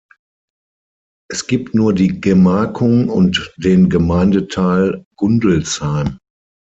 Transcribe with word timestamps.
Es 1.29 1.45
gibt 1.45 1.75
nur 1.75 1.93
die 1.93 2.19
Gemarkung 2.21 3.07
und 3.07 3.53
den 3.57 3.87
Gemeindeteil 3.87 5.05
Gundelsheim. 5.15 6.17